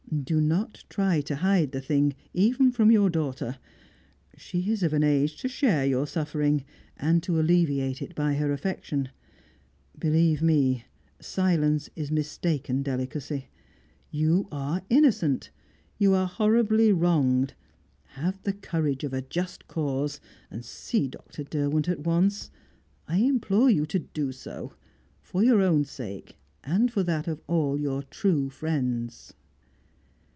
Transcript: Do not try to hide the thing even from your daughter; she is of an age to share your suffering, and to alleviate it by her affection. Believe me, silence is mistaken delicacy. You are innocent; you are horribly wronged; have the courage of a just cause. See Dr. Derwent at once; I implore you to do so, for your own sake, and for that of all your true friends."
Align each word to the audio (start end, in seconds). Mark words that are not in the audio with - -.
Do 0.25 0.41
not 0.41 0.83
try 0.89 1.21
to 1.21 1.37
hide 1.37 1.71
the 1.71 1.79
thing 1.79 2.15
even 2.33 2.73
from 2.73 2.91
your 2.91 3.09
daughter; 3.09 3.59
she 4.35 4.69
is 4.69 4.83
of 4.83 4.91
an 4.91 5.03
age 5.05 5.37
to 5.37 5.47
share 5.47 5.85
your 5.85 6.05
suffering, 6.05 6.65
and 6.97 7.23
to 7.23 7.39
alleviate 7.39 8.01
it 8.01 8.13
by 8.13 8.33
her 8.33 8.51
affection. 8.51 9.07
Believe 9.97 10.41
me, 10.41 10.83
silence 11.21 11.89
is 11.95 12.11
mistaken 12.11 12.83
delicacy. 12.83 13.47
You 14.11 14.49
are 14.51 14.81
innocent; 14.89 15.49
you 15.97 16.13
are 16.13 16.27
horribly 16.27 16.91
wronged; 16.91 17.53
have 18.09 18.43
the 18.43 18.53
courage 18.53 19.05
of 19.05 19.13
a 19.13 19.21
just 19.21 19.65
cause. 19.69 20.19
See 20.59 21.07
Dr. 21.07 21.45
Derwent 21.45 21.87
at 21.87 22.01
once; 22.03 22.51
I 23.07 23.19
implore 23.19 23.69
you 23.69 23.85
to 23.85 23.99
do 23.99 24.33
so, 24.33 24.73
for 25.21 25.41
your 25.41 25.61
own 25.61 25.85
sake, 25.85 26.35
and 26.65 26.91
for 26.91 27.01
that 27.01 27.29
of 27.29 27.41
all 27.47 27.79
your 27.79 28.03
true 28.03 28.49
friends." 28.49 29.35